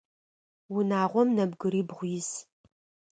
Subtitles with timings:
[0.75, 2.29] Унагъом нэбгырибгъу ис.